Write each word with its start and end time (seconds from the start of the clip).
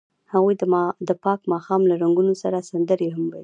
هغوی 0.33 0.55
د 1.09 1.11
پاک 1.23 1.39
ماښام 1.53 1.81
له 1.89 1.95
رنګونو 2.01 2.33
سره 2.43 2.65
سندرې 2.69 3.07
هم 3.15 3.23
ویلې. 3.27 3.39